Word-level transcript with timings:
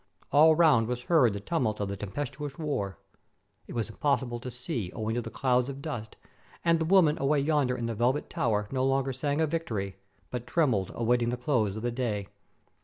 All 0.31 0.55
round 0.55 0.87
was 0.87 1.03
heard 1.03 1.33
the 1.33 1.39
tumult 1.39 1.79
of 1.79 1.87
the 1.87 1.95
tempestu 1.95 2.43
ous 2.43 2.57
war. 2.57 2.97
It 3.67 3.75
was 3.75 3.87
impossible 3.87 4.39
to 4.39 4.49
see, 4.49 4.91
owing 4.93 5.13
to 5.13 5.21
the 5.21 5.29
clouds 5.29 5.69
of 5.69 5.79
dust, 5.79 6.15
and 6.65 6.79
the 6.79 6.85
women 6.85 7.19
away 7.19 7.39
yonder 7.39 7.77
in 7.77 7.85
the 7.85 7.93
velvet 7.93 8.27
tower 8.27 8.67
no 8.71 8.83
longer 8.83 9.13
sang 9.13 9.41
of 9.41 9.51
victory, 9.51 9.97
but 10.31 10.47
trembling 10.47 10.89
awaited 10.95 11.29
the 11.29 11.37
close 11.37 11.77
of 11.77 11.83
the 11.83 11.91
day. 11.91 12.29